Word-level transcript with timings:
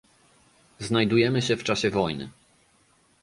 Znajdujemy 0.79 1.41
się 1.41 1.55
w 1.57 1.63
czasie 1.63 1.89
wojny 1.89 2.29